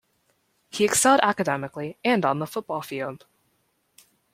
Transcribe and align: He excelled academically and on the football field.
He 0.71 0.83
excelled 0.83 1.19
academically 1.21 1.99
and 2.03 2.25
on 2.25 2.39
the 2.39 2.47
football 2.47 2.81
field. 2.81 3.27